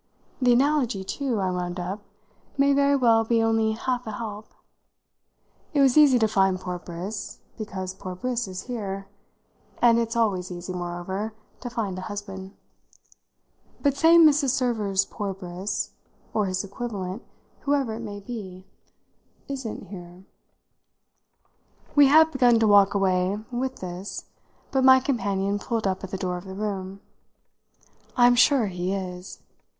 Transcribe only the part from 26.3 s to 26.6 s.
of the